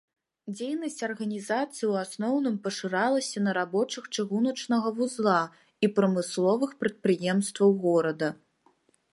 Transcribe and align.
Дзейнасць 0.53 1.03
арганізацыі 1.07 1.83
ў 1.91 1.93
асноўным 2.07 2.55
пашыралася 2.63 3.43
на 3.49 3.55
рабочых 3.59 4.09
чыгуначнага 4.15 4.95
вузла 5.01 5.39
і 5.85 5.93
прамысловых 5.99 6.71
прадпрыемстваў 6.81 7.69
горада. 7.89 8.29